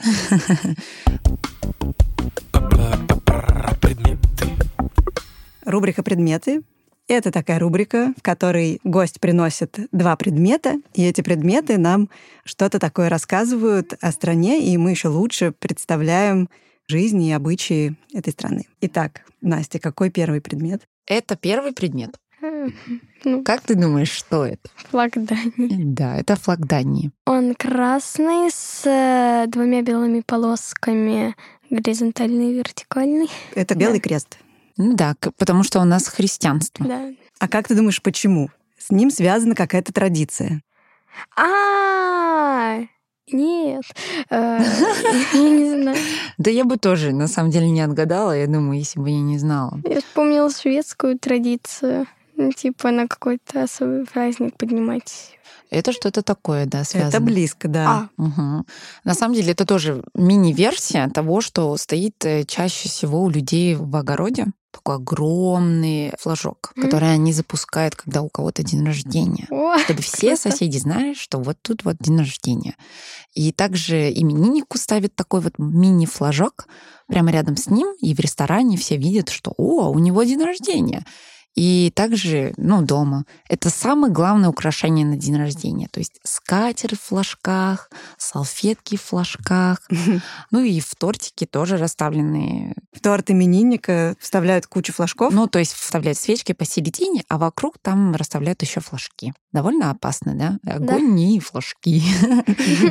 [5.65, 6.63] Рубрика «Предметы».
[7.07, 12.09] Это такая рубрика, в которой гость приносит два предмета, и эти предметы нам
[12.45, 16.49] что-то такое рассказывают о стране, и мы еще лучше представляем
[16.87, 18.65] жизнь и обычаи этой страны.
[18.81, 20.83] Итак, Настя, какой первый предмет?
[21.07, 22.17] Это первый предмет.
[23.23, 24.67] Ну, Как ты думаешь, что это?
[24.89, 25.83] флаг Дании.
[25.83, 27.11] Да, это флаг Дании.
[27.27, 31.35] Он красный с э, двумя белыми полосками,
[31.69, 33.29] горизонтальный и вертикальный.
[33.53, 34.39] Это белый крест.
[34.75, 36.83] Ну да, потому что у нас христианство.
[36.83, 37.11] Да.
[37.37, 38.49] А как ты думаешь, почему?
[38.79, 40.63] С ним связана какая-то традиция.
[41.37, 42.79] А,
[43.31, 43.83] Нет.
[44.29, 44.59] Э,
[45.33, 45.97] Я не знаю.
[46.37, 49.37] Да я бы тоже, на самом деле, не отгадала, я думаю, если бы я не
[49.37, 49.79] знала.
[49.85, 52.07] Я вспомнила шведскую традицию.
[52.37, 55.37] Ну, типа на какой-то особый праздник поднимать.
[55.69, 57.09] Это что-то такое, да, связано.
[57.09, 58.09] Это близко, да.
[58.17, 58.65] Мгм.
[59.03, 63.95] На самом деле это тоже мини-версия того, что стоит э, чаще всего у людей в
[63.95, 64.47] огороде.
[64.71, 66.85] Такой огромный флажок, Мгм.
[66.85, 69.47] который они запускают, когда у кого-то день рождения.
[69.49, 70.41] О, Чтобы все круто.
[70.41, 72.75] соседи знали, что вот тут вот день рождения.
[73.33, 76.67] И также имениннику ставят такой вот мини-флажок
[77.07, 81.05] прямо рядом с ним, и в ресторане все видят, что «О, у него день рождения».
[81.55, 83.25] И также, ну, дома.
[83.49, 85.87] Это самое главное украшение на день рождения.
[85.91, 89.79] То есть скатер в флажках, салфетки в флажках.
[90.51, 92.73] Ну и в тортике тоже расставлены.
[92.93, 95.33] В торт именинника вставляют кучу флажков.
[95.33, 99.33] Ну, то есть вставляют свечки посередине, а вокруг там расставляют еще флажки.
[99.51, 100.59] Довольно опасно, да?
[100.65, 102.01] Огонь и флажки.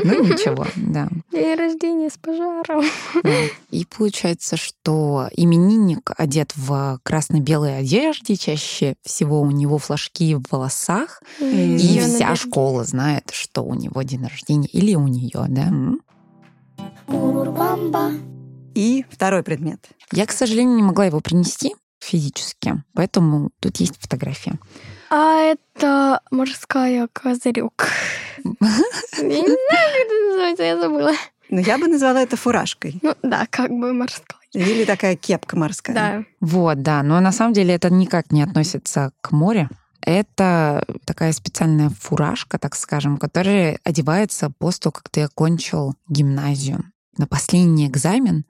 [0.04, 1.08] Ну ничего, да.
[1.32, 2.84] День рождения с пожаром.
[3.22, 3.30] Да.
[3.70, 11.22] И получается, что именинник одет в красно-белой одежде, чаще всего у него флажки в волосах,
[11.40, 15.72] и вся школа знает, что у него день рождения или у нее, да.
[18.74, 19.88] И второй предмет.
[20.12, 24.58] Я, к сожалению, не могла его принести физически, поэтому тут есть фотография.
[25.10, 27.88] А это морская козырек.
[28.44, 31.12] Я не знаю, как это называется, я забыла.
[31.50, 32.98] Но я бы назвала это фуражкой.
[33.02, 34.38] Ну да, как бы морская.
[34.52, 35.94] Или такая кепка морская.
[35.94, 36.24] Да.
[36.40, 39.68] Вот, да, но на самом деле это никак не относится к морю.
[40.00, 46.84] Это такая специальная фуражка, так скажем, которая одевается после того, как ты окончил гимназию.
[47.18, 48.44] На последний экзамен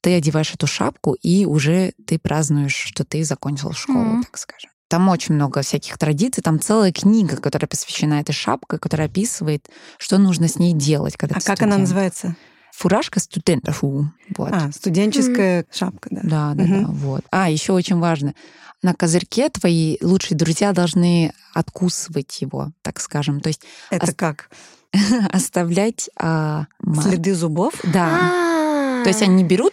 [0.00, 4.22] ты одеваешь эту шапку, и уже ты празднуешь, что ты закончил школу, Мгм.
[4.22, 4.70] так скажем.
[4.88, 9.68] Там очень много всяких традиций, там целая книга, которая посвящена этой шапке, которая описывает,
[9.98, 11.80] что нужно с ней делать, когда А ты как она студент.
[11.88, 12.36] называется?
[12.72, 13.72] Фуражка студента.
[13.72, 14.10] Фу.
[14.36, 14.50] Вот.
[14.52, 16.20] А, студенческая шапка, да.
[16.22, 16.84] Да, да, Мгм.
[16.84, 17.24] да, вот.
[17.30, 18.34] А, еще очень важно.
[18.82, 23.40] На козырьке твои лучшие друзья должны откусывать его, так скажем.
[23.40, 24.50] То есть Это ос- как?
[25.32, 26.10] оставлять...
[26.20, 26.66] а,
[27.02, 27.74] Следы зубов?
[27.82, 29.00] Да.
[29.02, 29.72] То есть они берут,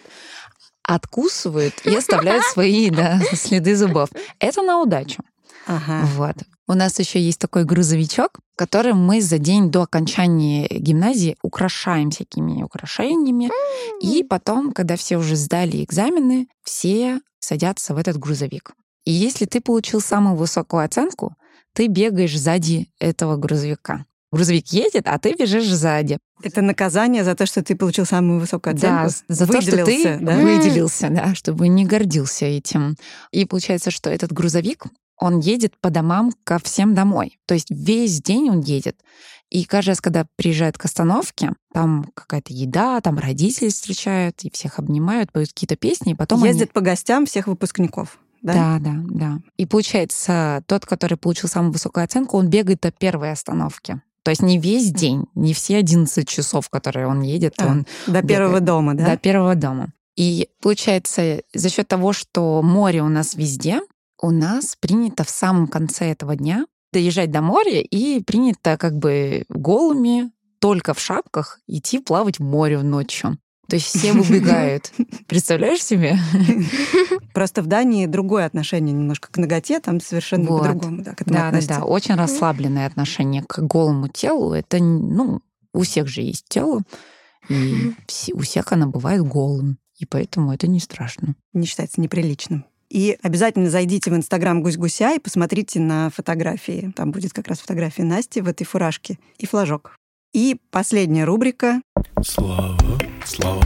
[0.84, 4.10] откусывают и оставляют свои да, следы зубов.
[4.38, 5.22] Это на удачу.
[5.66, 6.06] Ага.
[6.14, 6.36] Вот.
[6.66, 12.62] У нас еще есть такой грузовичок, который мы за день до окончания гимназии украшаем всякими
[12.62, 13.50] украшениями.
[14.00, 18.72] И потом, когда все уже сдали экзамены, все садятся в этот грузовик.
[19.04, 21.34] И если ты получил самую высокую оценку,
[21.74, 24.06] ты бегаешь сзади этого грузовика.
[24.34, 26.18] Грузовик едет, а ты бежишь сзади.
[26.42, 29.10] Это наказание за то, что ты получил самую высокую оценку?
[29.28, 30.36] Да, за то, что ты Выделился, да?
[30.36, 32.96] выделился, да, чтобы не гордился этим.
[33.30, 34.84] И получается, что этот грузовик,
[35.18, 37.38] он едет по домам ко всем домой.
[37.46, 38.96] То есть весь день он едет.
[39.50, 44.80] И каждый раз, когда приезжает к остановке, там какая-то еда, там родители встречают, и всех
[44.80, 48.18] обнимают, поют какие-то песни, и потом они- Ездит по гостям всех выпускников.
[48.42, 48.52] Да?
[48.52, 49.38] Да, да, да.
[49.56, 54.02] И получается, тот, который получил самую высокую оценку, он бегает до первой остановки.
[54.24, 58.22] То есть не весь день, не все 11 часов, которые он едет, А, он До
[58.22, 58.64] первого бегает.
[58.64, 59.04] дома, да?
[59.10, 59.92] до первого дома.
[60.16, 63.80] И получается, за счет того, что море у нас везде,
[64.20, 69.44] у нас принято в самом конце этого дня доезжать до моря и принято как бы
[69.48, 73.38] голыми, только в шапках, идти плавать в море ночью.
[73.74, 74.92] То есть все выбегают.
[75.26, 76.16] Представляешь себе?
[77.34, 80.60] Просто в Дании другое отношение немножко к ноготе, там совершенно Вот.
[80.60, 81.78] по-другому да, к этому Да, да, относятся.
[81.80, 81.84] да.
[81.84, 84.52] Очень расслабленное отношение к голому телу.
[84.52, 85.40] Это, ну,
[85.72, 86.82] у всех же есть тело,
[87.48, 87.94] и
[88.32, 89.78] у всех оно бывает голым.
[89.98, 91.34] И поэтому это не страшно.
[91.52, 92.66] Не считается неприличным.
[92.90, 96.92] И обязательно зайдите в Инстаграм Гусь-Гуся и посмотрите на фотографии.
[96.94, 99.96] Там будет как раз фотография Насти в этой фуражке и флажок.
[100.32, 101.80] И последняя рубрика.
[102.22, 102.76] Слава,
[103.26, 103.62] слава.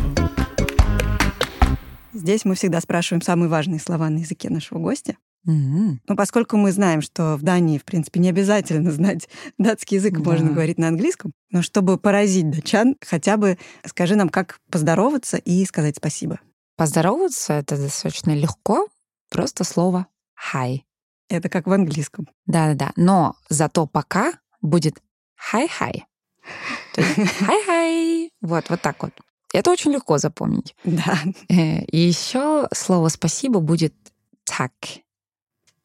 [2.12, 5.16] Здесь мы всегда спрашиваем самые важные слова на языке нашего гостя.
[5.44, 6.01] Мгм.
[6.07, 10.31] Но поскольку мы знаем, что в Дании, в принципе, не обязательно знать датский язык, Да.
[10.31, 15.64] можно говорить на английском, но чтобы поразить датчан, хотя бы скажи нам, как поздороваться и
[15.64, 16.40] сказать спасибо.
[16.77, 18.88] Поздороваться это достаточно легко,
[19.31, 20.85] просто слово «хай».
[21.29, 22.27] Это как в английском.
[22.47, 22.92] Да-да-да.
[22.97, 25.01] Но зато пока будет
[25.37, 26.07] «хай-хай».
[26.95, 28.30] То есть «хай-хай».
[28.41, 29.12] Вот, вот так вот.
[29.53, 30.74] Это очень легко запомнить.
[30.84, 31.18] Да.
[31.49, 33.94] Э, И еще слово «спасибо» будет
[34.45, 34.72] «tak».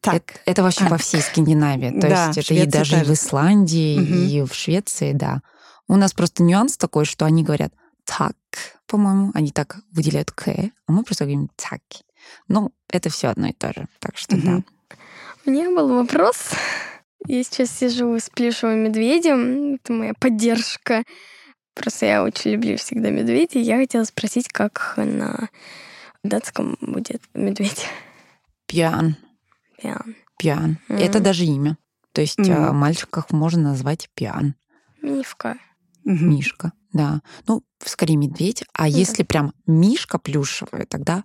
[0.02, 0.16] Tak.
[0.16, 1.92] Это, это вообще по всей Скандинавии.
[2.02, 3.14] То Да, есть это и даже и в тоже.
[3.14, 4.26] Исландии, Мгм.
[4.28, 5.42] и в Швеции, да.
[5.88, 7.72] У нас просто нюанс такой, что они говорят
[8.04, 8.36] «так»,
[8.86, 9.32] по-моему.
[9.34, 11.80] Они так выделяют «к», а мы просто говорим «так».
[12.50, 13.88] Ну, это все одно и то же.
[14.00, 14.52] Так что да.
[14.52, 14.66] Мгм.
[15.46, 16.50] У меня был вопрос.
[17.26, 19.76] Я сейчас сижу с плюшевым медведем.
[19.76, 21.04] Это моя поддержка.
[21.74, 23.62] Просто я очень люблю всегда медведей.
[23.62, 25.50] Я хотела спросить, как на
[26.24, 27.86] датском будет медведь.
[28.68, 29.16] Пьян.
[29.82, 30.16] Пьян.
[30.38, 30.78] Пьян.
[30.88, 31.00] Мгм.
[31.00, 31.78] Это даже имя.
[32.12, 34.56] То есть а, мальчиков можно назвать bjørn.
[35.02, 35.58] Мишка.
[36.06, 37.22] Мишка, да.
[37.48, 38.64] Ну, скорее медведь.
[38.74, 38.92] А Мгм.
[38.92, 41.24] если прям мишка плюшевый, тогда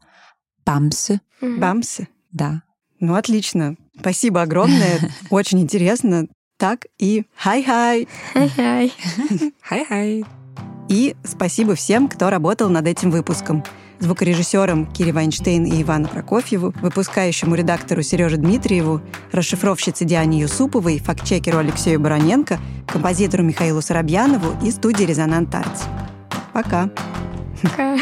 [0.64, 1.61] bamse, Мгм.
[1.61, 2.09] Bamse.
[2.32, 2.62] да.
[3.01, 3.76] Ну, отлично.
[4.01, 4.99] Спасибо огромное.
[5.30, 6.26] Очень интересно.
[6.57, 8.09] Tak, и hej-hej.
[8.33, 8.93] Hej-hej.
[9.62, 10.24] Hej-hej.
[10.89, 13.62] И спасибо всем, кто работал над этим выпуском.
[14.01, 19.01] Звукорежиссерам Кире Вайнштейн и Ивану Прокофьеву, выпускающему редактору Сереже Дмитриеву,
[19.32, 25.82] расшифровщице Диане Юсуповой, фактчекеру Алексею Бароненко, композитору Михаилу Соробьянову и студии «Резонант Артс».
[26.53, 26.91] Пока.
[27.62, 27.99] Пока.